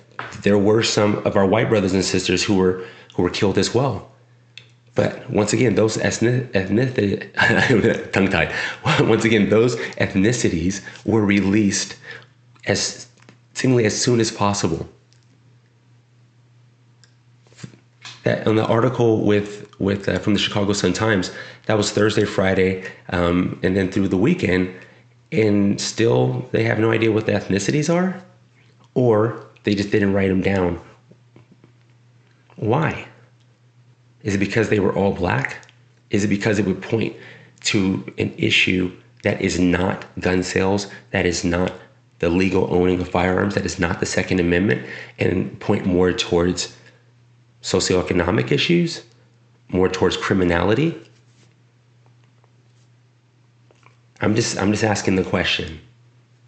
there 0.41 0.57
were 0.57 0.83
some 0.83 1.17
of 1.27 1.35
our 1.35 1.45
white 1.45 1.67
brothers 1.67 1.93
and 1.93 2.03
sisters 2.03 2.41
who 2.41 2.55
were 2.55 2.85
who 3.15 3.23
were 3.23 3.29
killed 3.29 3.57
as 3.57 3.75
well. 3.75 4.09
But 4.95 5.29
once 5.29 5.51
again, 5.51 5.75
those 5.75 5.97
ethnic, 5.97 6.53
tongue 8.13 8.29
tied. 8.29 8.53
Once 9.01 9.25
again, 9.25 9.49
those 9.49 9.75
ethnicities 9.97 10.81
were 11.03 11.25
released 11.25 11.97
as 12.65 13.07
seemingly 13.53 13.83
as 13.83 14.01
soon 14.01 14.21
as 14.21 14.31
possible. 14.31 14.87
That 18.25 18.47
on 18.47 18.55
the 18.55 18.65
article 18.65 19.23
with 19.23 19.69
with 19.79 20.09
uh, 20.09 20.19
from 20.19 20.33
the 20.33 20.39
Chicago 20.39 20.73
Sun 20.73 20.93
Times, 20.93 21.31
that 21.67 21.77
was 21.77 21.91
Thursday, 21.91 22.25
Friday, 22.25 22.83
um, 23.09 23.59
and 23.63 23.77
then 23.77 23.91
through 23.91 24.07
the 24.07 24.17
weekend, 24.17 24.73
and 25.31 25.79
still 25.79 26.49
they 26.51 26.63
have 26.63 26.79
no 26.79 26.91
idea 26.91 27.11
what 27.11 27.27
the 27.27 27.33
ethnicities 27.33 27.93
are, 27.93 28.21
or 28.95 29.45
they 29.63 29.75
just 29.75 29.91
didn't 29.91 30.13
write 30.13 30.29
them 30.29 30.41
down. 30.41 30.81
Why? 32.55 33.07
Is 34.23 34.33
it 34.33 34.39
because 34.39 34.69
they 34.69 34.79
were 34.79 34.93
all 34.93 35.13
black? 35.13 35.67
Is 36.09 36.23
it 36.23 36.27
because 36.27 36.57
it 36.57 36.65
would 36.65 36.81
point 36.81 37.15
to 37.65 38.11
an 38.17 38.33
issue 38.37 38.91
that 39.21 39.41
is 39.41 39.59
not 39.59 40.05
gun 40.19 40.41
sales, 40.41 40.87
that 41.11 41.25
is 41.25 41.43
not 41.43 41.73
the 42.19 42.29
legal 42.29 42.73
owning 42.73 42.99
of 43.01 43.09
firearms, 43.09 43.53
that 43.55 43.65
is 43.65 43.79
not 43.79 43.99
the 43.99 44.05
Second 44.05 44.39
Amendment, 44.39 44.83
and 45.19 45.59
point 45.59 45.85
more 45.85 46.11
towards 46.11 46.75
socioeconomic 47.65 48.51
issues, 48.51 49.01
more 49.69 49.89
towards 49.89 50.15
criminality? 50.15 50.95
I'm 54.21 54.35
just 54.35 54.57
I'm 54.59 54.71
just 54.71 54.83
asking 54.83 55.15
the 55.15 55.23
question, 55.23 55.81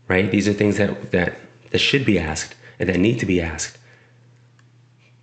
right? 0.07 0.29
These 0.29 0.47
are 0.47 0.53
things 0.53 0.77
that 0.77 1.11
that 1.11 1.35
that 1.71 1.79
should 1.79 2.05
be 2.05 2.19
asked 2.19 2.53
and 2.79 2.87
that 2.87 2.99
need 2.99 3.19
to 3.19 3.25
be 3.25 3.41
asked 3.41 3.79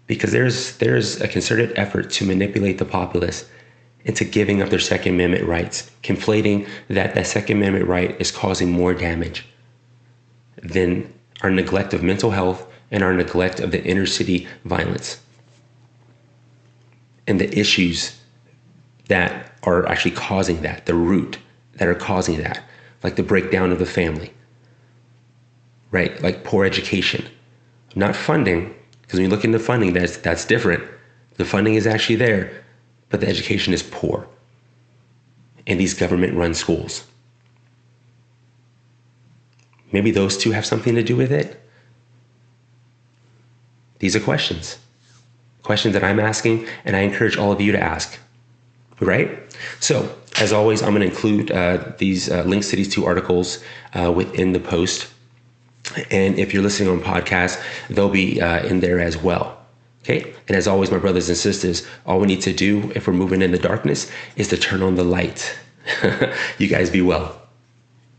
because 0.08 0.32
there's 0.32 0.76
there's 0.78 1.20
a 1.20 1.28
concerted 1.28 1.72
effort 1.78 2.10
to 2.10 2.26
manipulate 2.26 2.78
the 2.78 2.84
populace 2.84 3.48
into 4.04 4.24
giving 4.24 4.60
up 4.60 4.70
their 4.70 4.80
Second 4.80 5.14
Amendment 5.14 5.44
rights, 5.46 5.90
conflating 6.02 6.68
that 6.88 7.14
that 7.14 7.26
Second 7.28 7.58
Amendment 7.58 7.86
right 7.86 8.20
is 8.20 8.32
causing 8.32 8.70
more 8.70 8.94
damage 8.94 9.46
than 10.60 11.10
our 11.42 11.50
neglect 11.50 11.94
of 11.94 12.02
mental 12.02 12.32
health 12.32 12.66
and 12.90 13.04
our 13.04 13.14
neglect 13.14 13.60
of 13.60 13.70
the 13.70 13.82
inner 13.84 14.06
city 14.06 14.48
violence 14.64 15.20
and 17.26 17.40
the 17.40 17.58
issues 17.58 18.18
that 19.08 19.52
are 19.62 19.86
actually 19.86 20.10
causing 20.10 20.62
that, 20.62 20.86
the 20.86 20.94
root 20.94 21.38
that 21.74 21.88
are 21.88 21.94
causing 21.94 22.38
that, 22.38 22.62
like 23.02 23.16
the 23.16 23.22
breakdown 23.22 23.72
of 23.72 23.78
the 23.78 23.86
family, 23.86 24.32
right? 25.90 26.22
Like 26.22 26.44
poor 26.44 26.64
education, 26.64 27.26
not 27.94 28.14
funding, 28.16 28.74
because 29.02 29.18
when 29.18 29.24
you 29.24 29.34
look 29.34 29.44
into 29.44 29.58
funding, 29.58 29.92
that's 29.92 30.16
that's 30.18 30.44
different. 30.44 30.82
The 31.36 31.44
funding 31.44 31.74
is 31.74 31.86
actually 31.86 32.16
there, 32.16 32.64
but 33.08 33.20
the 33.20 33.28
education 33.28 33.74
is 33.74 33.82
poor 33.82 34.26
in 35.66 35.78
these 35.78 35.94
government-run 35.94 36.54
schools. 36.54 37.04
Maybe 39.92 40.10
those 40.10 40.36
two 40.36 40.50
have 40.50 40.66
something 40.66 40.94
to 40.94 41.02
do 41.02 41.16
with 41.16 41.32
it. 41.32 41.60
These 44.00 44.16
are 44.16 44.20
questions. 44.20 44.78
Questions 45.64 45.94
that 45.94 46.04
I'm 46.04 46.20
asking, 46.20 46.66
and 46.84 46.94
I 46.94 47.00
encourage 47.00 47.36
all 47.36 47.50
of 47.50 47.60
you 47.60 47.72
to 47.72 47.80
ask. 47.80 48.18
Right? 49.00 49.38
So, 49.80 50.14
as 50.38 50.52
always, 50.52 50.82
I'm 50.82 50.90
going 50.94 51.00
to 51.00 51.12
include 51.12 51.50
uh, 51.50 51.92
these 51.98 52.30
uh, 52.30 52.44
links 52.44 52.70
to 52.70 52.76
these 52.76 52.88
two 52.88 53.04
articles 53.04 53.62
uh, 53.92 54.12
within 54.12 54.52
the 54.52 54.60
post. 54.60 55.08
And 56.10 56.38
if 56.38 56.54
you're 56.54 56.62
listening 56.62 56.88
on 56.90 57.00
podcast, 57.00 57.62
they'll 57.90 58.08
be 58.08 58.40
uh, 58.40 58.64
in 58.64 58.80
there 58.80 59.00
as 59.00 59.16
well. 59.16 59.58
Okay. 60.02 60.34
And 60.48 60.56
as 60.56 60.68
always, 60.68 60.90
my 60.90 60.98
brothers 60.98 61.28
and 61.28 61.36
sisters, 61.36 61.86
all 62.06 62.20
we 62.20 62.26
need 62.26 62.42
to 62.42 62.52
do 62.52 62.92
if 62.94 63.06
we're 63.06 63.14
moving 63.14 63.42
in 63.42 63.52
the 63.52 63.58
darkness 63.58 64.10
is 64.36 64.48
to 64.48 64.56
turn 64.56 64.82
on 64.82 64.96
the 64.96 65.04
light. 65.04 65.58
you 66.58 66.68
guys 66.68 66.90
be 66.90 67.00
well. 67.00 67.43